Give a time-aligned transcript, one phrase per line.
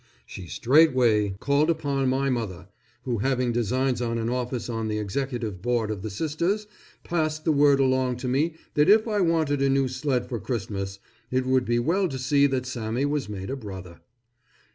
[0.25, 2.69] She straightway called upon my mother,
[3.03, 6.65] who having designs on an office on the Executive Board of the Sisters,
[7.03, 10.97] passed the word along to me that if I wanted a new sled for Christmas,
[11.29, 14.01] it would be well to see that Sammy was made a Brother.